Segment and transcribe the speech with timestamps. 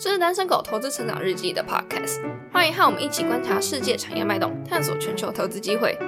[0.00, 2.20] 这是单身狗投资成长日记的 podcast，
[2.52, 5.98] 欢迎和我们一起观察世界产业脉动，探索全球投资机会。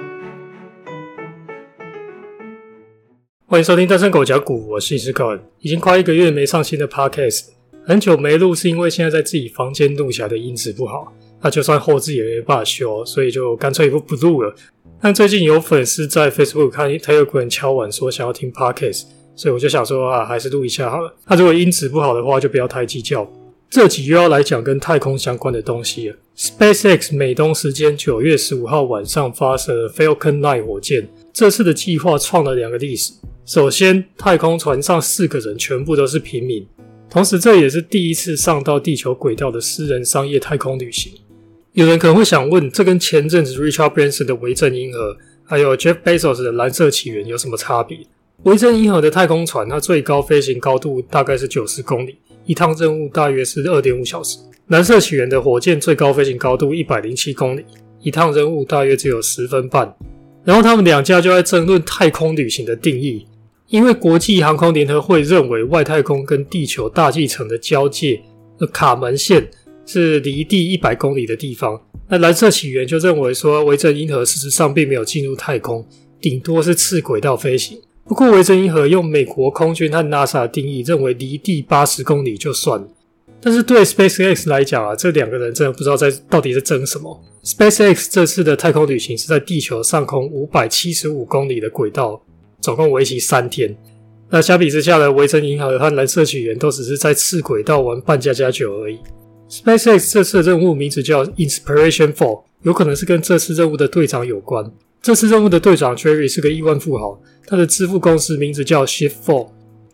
[3.45, 5.37] 欢迎收听单身狗讲股，我是石狗。
[5.59, 7.49] 已经快一个月没上新的 podcast，
[7.85, 11.11] 很久没录是因为现在在自己房间录起来的音质不好，
[11.41, 14.55] 那就算后置也没办法修，所以就干脆不不录了。
[15.01, 21.13] 但最近有粉丝在 Facebook 看他有个人敲碗说想要听 podcast，所以我就想说啊，还是录一下好了。
[21.27, 23.29] 那如果音质不好的话，就不要太计较。
[23.71, 26.15] 这集又要来讲跟太空相关的东西了。
[26.35, 33.13] SpaceX 美东时间九月十五号晚上发射了 Falcon 9火箭，这次的计划创了两个历史。
[33.45, 36.67] 首先，太空船上四个人全部都是平民，
[37.09, 41.13] 同时这也是第一次上到地球轨道的私人商业太空旅行。
[41.71, 47.99] 有人可能会想问，这跟前阵子 Richard Branson 的维珍银河，还有 Jeff Bezos 的蓝色起源有什么差别？
[48.43, 52.17] 维珍银河的太空船，它最高飞行高度大概是九十公里。
[52.45, 54.37] 一趟任务大约是二点五小时。
[54.67, 57.65] 蓝色起源的火箭最高飞行高度一百零七公里，
[58.01, 59.93] 一趟任务大约只有十分半。
[60.43, 63.27] 然后他们两家就在争论太空旅行的定义，
[63.67, 68.21] 因为国际航空联合会认为外太空跟地球大气层的交界
[68.57, 69.47] 的卡门线
[69.85, 71.79] 是离地一百公里的地方。
[72.07, 75.85] 那蓝色起源就认为说，维珍银河事实上并没有进入太空，
[76.19, 77.79] 顶多是次轨道飞行。
[78.07, 82.87] 不过，维珍银河用美国空军和 NASA 的定义，认为离地八十公里就算了。
[83.39, 87.23] 但是对 SpaceX 来讲啊，这两个人真的不知道在到底在争什么。
[87.43, 92.21] SpaceX 这次的太空旅行是在地球上空五百七十五公里的轨道，
[92.59, 93.75] 总共为期三天。
[94.29, 98.99] 那相比之下呢，维珍银河和蓝色起源都只是在次轨道玩半价加酒而已。
[99.49, 104.71] SpaceX 这次的任务名字叫 inspiration for，有可能是跟这次任务的队长有关。
[105.01, 109.49] 这次任务的队长 Jerry 是个亿万富豪，他的支付公司名字叫 Shift Four，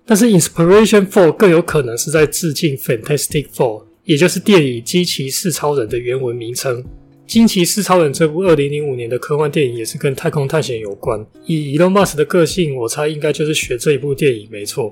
[0.06, 6.84] 但是 Inspiration Four 更有可能是在致敬 Fantastic Four，也就是电影《惊奇四超人》的原文名称。
[7.26, 11.26] 《惊奇四超人》这部2005年的科幻电影也是跟太空探险有关。
[11.46, 14.92] 以 Elon Musk 的个性，我猜应该就是学这一部电影没错。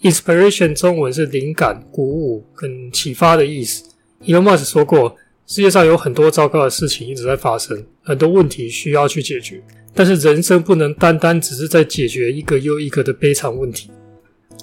[0.00, 3.84] Inspiration 中文是灵感、鼓舞跟启发的意思。
[4.24, 5.14] Elon Musk 说过。
[5.46, 9.62] 世界上有很多糟糕的事情一直在发生，很多问题需要去解决。
[9.94, 13.90] 但是人生不能单单只是在解决一个又一个的悲惨问题。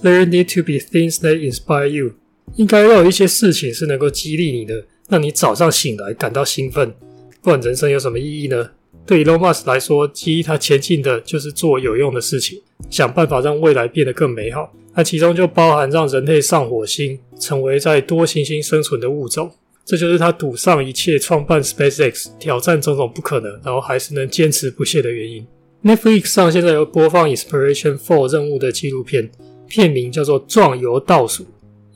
[0.01, 2.13] There need to be things that inspire you。
[2.56, 6.94] 应该要有一些事情是能够激励你的，让你早上醒来感到兴奋。
[7.41, 8.72] 不然人生有什么意义呢？
[9.06, 14.73] 对 Elon Musk 来说，激励他前进的就是做有用的事情，想办法让未来变得更美好。
[14.96, 19.51] 那其中就包含让人类上火星，成为在多行星生存的物种。
[19.89, 25.44] 这就是他赌上一切，创办 SpaceX，挑战种种不可能，然后还是能坚持不懈的原因。
[25.83, 29.31] Netflix 上现在有播放 Inspiration Four 任务的纪录片，
[29.67, 31.44] 片名叫做《壮游倒数》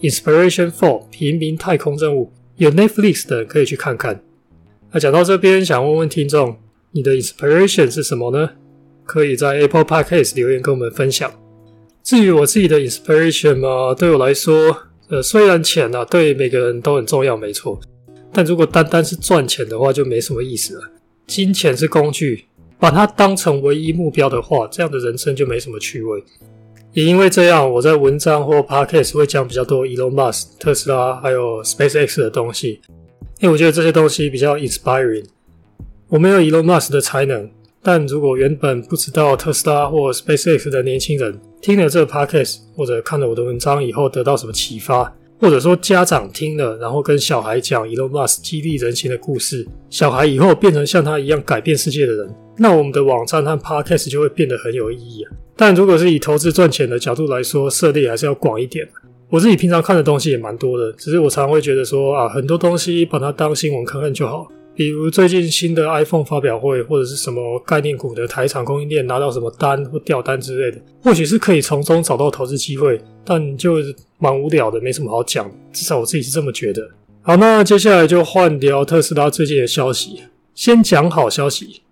[0.10, 4.24] ，Inspiration Four 平民太空任务，有 Netflix 的可以去看看。
[4.92, 6.58] 那讲到这边，想问问听众，
[6.94, 8.50] 你的 Inspiration 是什么呢？
[9.06, 11.32] 可以在 Apple Podcast 留言跟我们分享。
[12.02, 14.88] 至于我自己的 Inspiration 嘛，对我来说。
[15.14, 17.80] 呃，虽然钱呢对每个人都很重要，没错，
[18.32, 20.82] 但如果单单是赚钱的话，就没什么意思了。
[21.28, 22.46] 金钱是工具，
[22.80, 26.24] 把它当成唯一目标的话，这样的人生就没什么趣味。
[26.94, 32.82] 也因为这样，我在文章或 podcast 会讲比较多 Elon Musk、特斯拉还有 SpaceX 的东西，
[33.40, 35.26] 因为我觉得这些东西比较 inspiring。
[36.08, 37.48] 我没有 Elon Musk 的才能。
[37.84, 55.32] 但如果原本不知道特斯拉或 SpaceX 的年轻人听了这个 podcast 或者看了我的文章以后得到什么启发，或者说家长听了然后跟小孩讲 Elon Musk 激励人心的故事，小孩以后变成像他一样改变世界的人，那我们的网站和 podcast 就会变得很有意义啊。
[55.56, 58.88] 但如果是以投资赚钱的角度来说，涉猎还是要广一点。
[59.30, 64.48] 我自己平常看的东西也蛮多的，只是我常常会觉得说啊，很多东西把它当新闻看看就好。
[64.76, 73.76] 比如最近新的 iPhone 发表会，或者是什么概念股的台厂供应链拿到什么单或掉单之类的，或许是可以从中找到投资机会，但就
[74.18, 75.50] 蛮无聊的，没什么好讲。
[75.72, 76.90] 至少我自己是这么觉得。
[77.22, 80.24] 好，那接下来就换聊特斯拉最近的消息。
[80.56, 81.83] 先讲好消息，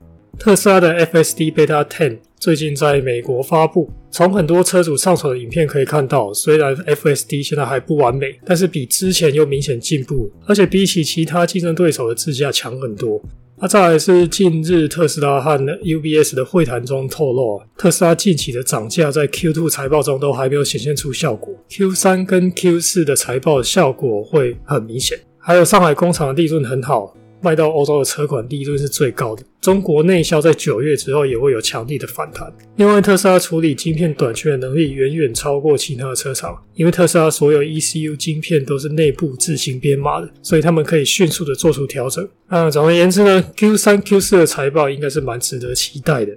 [0.43, 2.17] 特斯拉的 FSD Beta 10。
[2.39, 13.21] 最近在美国发布，从很多车主上传的影片可以看到，虽然 FSD 现在还不完美，但是比之前又明显进步，而且比起其他竞争对手的自驾强很多。
[13.59, 25.19] 那再来是近日特斯拉和 UBS 的会谈中透露，特斯拉近期的涨价在 Q2 财报中都还没有显现出效果，Q3 跟 Q4 的财报效果会很明显。
[25.37, 27.15] 还有上海工厂的利润很好。
[27.41, 29.43] 卖到欧洲的车款利润是最高的。
[29.59, 32.51] 中国内销在九月之后也会有强力的反弹。
[32.77, 42.27] 另外，特斯拉处理晶片短缺的能力远远超过其他的车厂，因为特斯拉所有 ECU 晶片都是内部自行编码的，所以他们可以迅速的做出调整。
[42.49, 46.35] 那总而言之呢，Q 三、Q 四的财报应该是蛮值得期待的。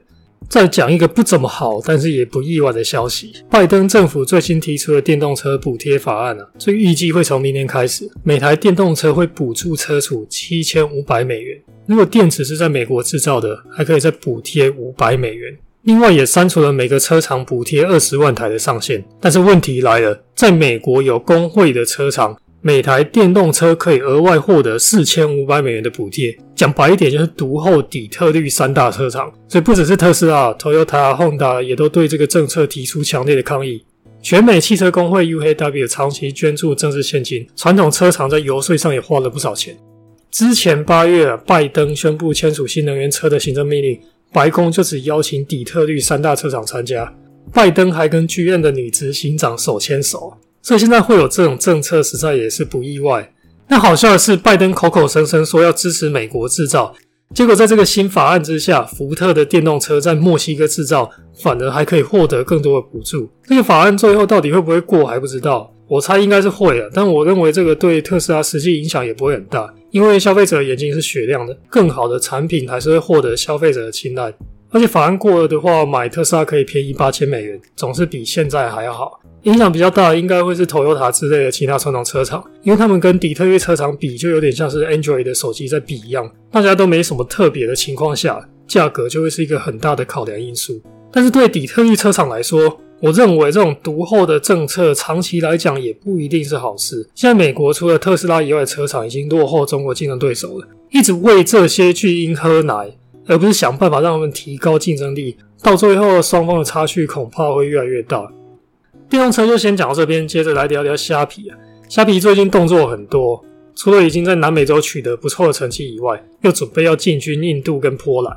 [0.49, 11.61] 再讲一个不怎么好，但是也不意外的消息：拜登政府最新提出的电动车补贴法案啊，这预计会从明年开始，每台电动车会补助车主七千五百美元。
[11.87, 15.56] 如果电池是在美国制造的，还可以再补贴五百美元。
[15.82, 19.05] 另外也删除了每个车厂补贴二十万台的上限。
[19.20, 22.35] 但是问题来了，在美国有工会的车厂。
[22.67, 33.85] 每台电动车可以额外获得四千五百美元的补贴，讲白一点就是独后底特律三大车厂，所以不只是特斯拉、Toyota、Honda 也都对这个政策提出强烈的抗议。
[34.23, 39.77] 全美汽车工会 UAW 长期捐助政治现金，传统车厂在游说上也花了不少钱。
[40.31, 44.01] 之前八月，拜登宣布签署新能源车的行政命令，
[44.33, 47.15] 白宫就只邀请底特律三大车厂参加，
[47.53, 50.33] 拜登还跟剧院的女执行长手牵手。
[50.65, 53.31] 所以现在会有这种政策，实在也是不意外。
[53.69, 56.95] 那好笑的是，拜登口口声声说要支持美国制造，
[57.35, 61.11] 结果在这个新法案之下，福特的电动车在墨西哥制造，
[61.43, 63.29] 反而还可以获得更多的补助。
[63.45, 66.91] 这个法案最后到底会不会过还不知道，我猜应该是会的。
[66.95, 74.33] 但我认为这个对特斯拉实际影响也不会很大，因为消费者的眼睛是雪亮的，更好的产品还是会获得消费者的青睐。
[74.71, 79.21] 而且法案过了的话，买特斯拉可以便宜八千美元，总是比现在还要好。
[79.44, 90.81] 影响比较大应该会是 Toyota 之类的其他传统车厂，因为他们跟底特律车厂比，就有点像是 Android 的手机在比一样，大家都没什么特别的情况下，价格就会是一个很大的考量因素。
[91.12, 97.08] 但是对底特律车厂来说，我认为这种独后的政策长期来讲也不一定是好事。
[97.14, 102.96] 现在美国除了特斯拉以外的，车厂已经落后中国竞争对手了，一直为这些巨婴喝奶。
[103.26, 108.31] 而不是想办法让他们提高竞争力，到最后双方的差距恐怕会越来越大。
[109.09, 111.56] 电动车就先讲到这边，接着来聊聊虾皮啊。
[111.89, 113.45] 虾皮最近动作很多，
[113.77, 118.37] 除了已经在南美洲取得不错的成绩以外，又准备要进军印度跟波兰。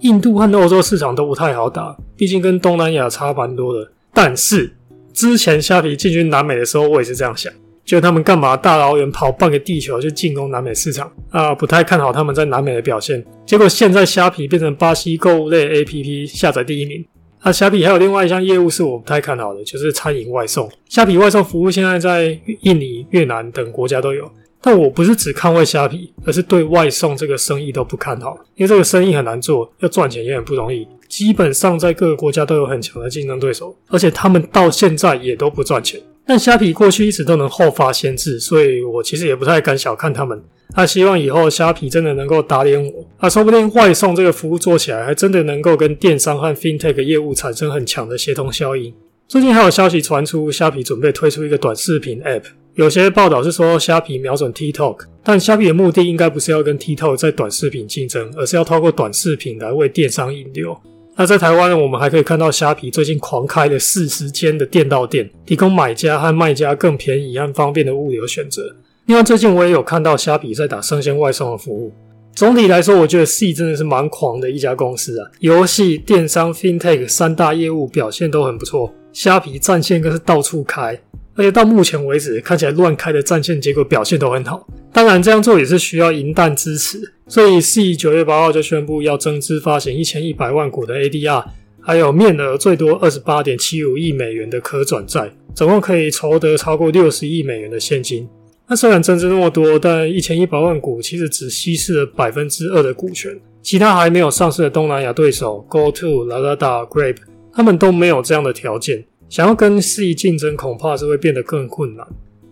[0.00, 3.90] 印度和欧洲市场都不太好打，毕竟跟东南亚差蛮多的。
[4.12, 4.74] 但是
[5.12, 7.52] 之前虾皮进军南美的时候，我也是这样想。
[7.84, 11.54] 就他们干嘛大老远跑半个地球去进攻南美市场啊？
[11.54, 13.24] 不太看好他们在南美的表现。
[13.46, 17.04] 结果现在虾皮变成巴西购物类 APP 下载第一名。
[17.46, 20.68] 那虾皮还有另外一项业务是我不太看好的，就是餐饮外送。
[20.88, 24.28] 虾皮外送服务现在在印尼、越南等国家都有，
[24.60, 30.88] 但我不是只看外虾皮，而是对外送这个生意都不看好，因为这个生意很难做，要赚钱也很不容易。
[31.08, 36.00] 基本上在各个国家都有很强的竞争对手，而且他们到现在也都不赚钱。
[36.26, 40.42] 但虾皮过去一直都能后发先至，所以我其实也不太敢小看他们。
[40.74, 48.92] 他希望以后虾皮真的能够打脸我，啊，说不定外送这个服务做起来，还真的能够跟电商和 FinTech 业务产生很强的协同效应。
[49.28, 52.42] 最近还有消息传出，虾皮准备推出一个短视频 App，
[52.74, 60.76] 有些报道是说虾皮瞄准 TikTok，但虾皮的目的应该不是要跟 TikTok 在短视频竞争，而是要透过短视频来为电商引流。
[61.18, 68.76] 那在台湾呢，我们还可以看到虾皮最近狂开了四十间的店到店，提供买家和卖家更便宜和方便的物流选择。
[69.06, 71.90] 另外，最近我也有看到虾皮在打生鲜外送的服务。
[72.34, 81.00] 总体来说，我觉得 C 真的是蛮狂的一家公司啊，游戏、电商、FinTech 三大业务表现都很不错，虾皮战线更是到处开。
[81.34, 84.66] 而且到目前为止，看起来乱开的战线结果表现都很好。
[84.92, 91.44] 当然，这样做也是需要银弹支持，所以 C 九月八号就宣布要增资发行一千一百万股的 ADR，
[91.80, 98.28] 还有面额最多二十八点七五亿美元的可转债，总共可以筹得超过六十亿美元的现金。
[98.68, 107.16] 那虽然增资那么多，但一千一百万股其实只稀释了百分之二的股权，其他还没有上市的东南亚对手 GoTo、Lazada、Grab，
[107.52, 109.04] 他们都没有这样的条件。
[109.28, 112.06] 想要跟 C 竞争，恐怕是会变得更困难。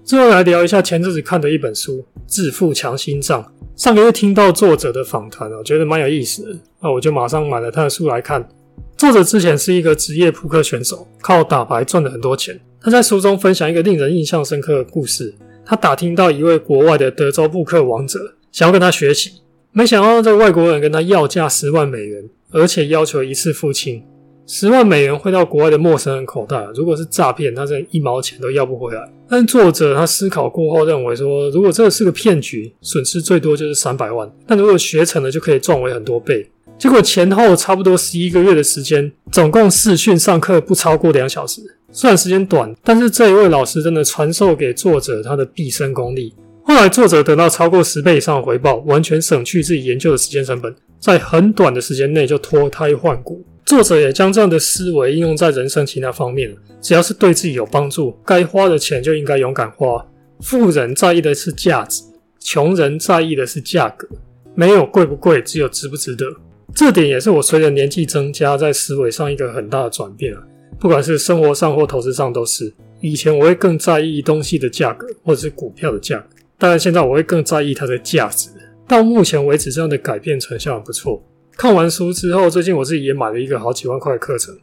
[0.04, 3.43] 最后来聊一下前阵子看的一本书《致富强心脏》。
[3.76, 8.49] 上个月听到作者的访谈我，觉得蛮有意思的，那我就马上买了他的书来看。
[8.97, 12.59] 作者之前是一个职业扑克选手，靠打牌赚了很多钱。
[12.81, 15.35] 他在书中分享一个令人印象深刻的故事：
[15.66, 19.33] 他打听到一位国外的德州扑克王者，想要跟他学习，
[19.73, 24.04] 没想到这个外国人跟他要价十万美元，而且要求一次付清。
[24.46, 29.10] 十万美元汇到国外的陌生人口袋，如果是诈骗，他这一毛钱都要不回来。
[29.26, 36.46] 但作者他思考过后认为说，如果这是个骗局，损失最多就是三百万；但如果学成了，就可以赚回很多倍。
[36.76, 41.62] 结果前后差不多十一个月的时间，总共试训上课不超过两小时。
[41.90, 46.34] 虽然时间短，但是这一位老师真的传授给作者他的毕生功力。
[46.64, 53.42] 后来作者得到超过十倍以上的回报，完全省去自己研究的时间成本，在很短的时间内就脱胎换骨。
[53.64, 60.06] 作者也将这样的思维应用在人生其他方面只要是对自己有帮助，该花的钱就应该勇敢花。
[60.40, 62.02] 富人在意的是价值，
[62.38, 64.06] 穷人在意的是价格。
[64.54, 66.26] 没有贵不贵，只有值不值得。
[66.75, 70.42] 这点也是我随着年纪增加，在思维上一个很大的转变啊。
[70.78, 72.73] 不管是生活上或投资上都是。
[73.00, 76.26] 以前我会更在意东西的价格，或者是股票的价格，
[76.59, 78.50] 当然现在我会更在意它的价值。
[78.87, 81.23] 到目前为止，这样的改变成效很不错。
[81.56, 84.56] 看完书之后，最近我自己也买了一个好几万块的课程。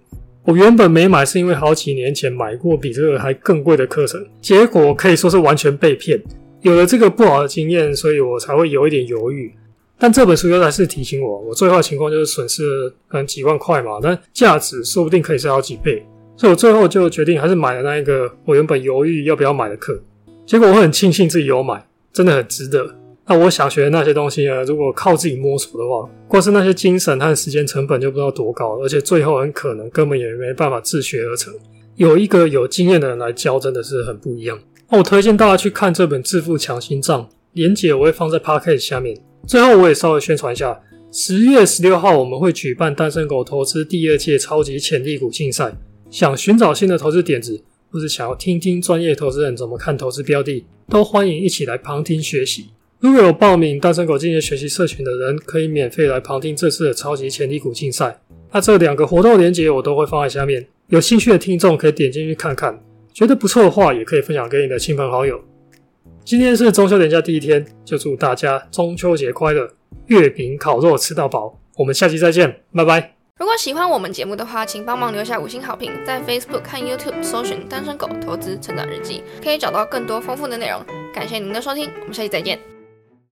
[0.43, 6.21] 我原本没买，是因为好几年前买过比这个还更贵的课程，结果可以说是完全被骗。
[6.61, 9.53] 有了这个不好的经验，所以我才会有一点犹豫。
[9.97, 16.03] 但这本书又再次提醒我，我最坏情况就是损失可能几万块嘛，但价值说不定可以是好几倍。
[16.35, 20.01] 所以我最后就决定还是买了那一个我原本犹豫要不要买的课。
[20.45, 22.95] 结果我很庆幸自己有买，真的很值得。
[23.27, 24.63] 那我想学的那些东西呢？
[24.63, 31.53] 如果靠自己摸索的话，光是那些精神和时间成本就不知道多高，而且最后很可能根本也没办法自学而成。
[31.95, 34.59] 有一个有经验的人来教，真的是很不一样。
[34.89, 37.23] 那我推荐大家去看这本《致富强心脏》，
[37.53, 39.17] 连结我会放在 p o c a s t 下面。
[39.47, 45.73] 最后，我也稍微宣传一下，十月十六号我们会举办单身狗投资第二届超级潜力股竞赛。
[46.09, 52.71] 想寻找新的投资点子，或是想要听听专业投资人怎么看投资标的，都欢迎一起来旁听学习。
[53.01, 58.21] 如果有报名单身狗进阶学习社群的人，可以免费来旁听这次的超级潜力股竞赛。
[58.51, 62.79] 那这两个活动链接我都会放在下面，有兴趣的听众可以点进去看看，
[63.11, 65.43] 觉得不错的话，也可以分享给你的亲朋好友。
[66.23, 69.67] 今天是中秋连假第一天，就祝大家中秋节快乐，
[70.05, 71.57] 月饼烤肉吃到饱。
[71.77, 73.15] 我们下期再见，拜拜。
[73.39, 80.79] 如果喜欢我们节目的话，请帮忙留下五星好评，在 Facebook 看 YouTube 搜寻“单身狗投资成长日记”，可以找到更多丰富的内容。
[81.11, 82.59] 感谢您的收听，我们下期再见。